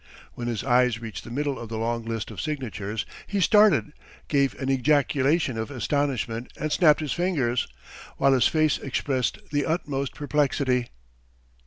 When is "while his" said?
8.17-8.47